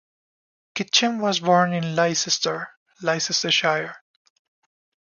Kitchen 0.73 1.19
was 1.19 1.39
born 1.41 1.73
in 1.73 1.95
Leicester, 1.95 2.71
Leicestershire. 3.03 3.97